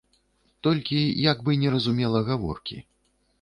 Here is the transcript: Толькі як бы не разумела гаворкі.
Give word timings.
Толькі 0.67 1.01
як 1.31 1.37
бы 1.49 1.59
не 1.65 1.69
разумела 1.75 2.23
гаворкі. 2.31 2.81